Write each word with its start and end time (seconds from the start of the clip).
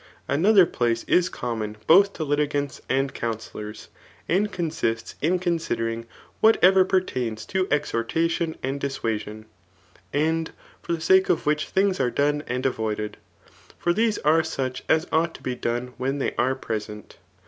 Another 0.27 0.65
place 0.65 1.03
is 1.03 1.29
common 1.29 1.77
both 1.85 2.13
to 2.13 2.25
liti 2.25 2.49
gants 2.49 2.81
and 2.89 3.13
counsellors^ 3.13 3.87
and 4.27 4.51
consists 4.51 5.13
in 5.21 5.37
considering 5.37 6.07
what* 6.39 6.57
ever 6.63 6.83
pertains 6.83 7.45
to 7.45 7.67
exhortation 7.69 8.57
and 8.63 8.79
dissuasion, 8.81 9.45
and 10.11 10.53
for 10.81 10.93
the 10.93 11.01
sake 11.01 11.29
of 11.29 11.45
which 11.45 11.67
things 11.67 11.99
are 11.99 12.09
done 12.09 12.41
and 12.47 12.65
avoided; 12.65 13.17
for 13.77 13.93
these 13.93 14.17
are 14.25 14.41
such 14.43 14.83
as 14.89 15.05
ought 15.11 15.35
to 15.35 15.43
be 15.43 15.53
done 15.53 15.93
when 15.97 16.17
they 16.17 16.33
are 16.33 16.55
present. 16.55 17.17